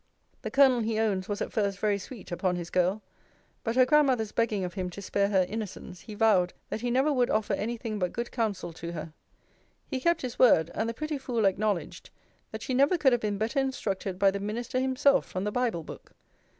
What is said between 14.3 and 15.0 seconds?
the minister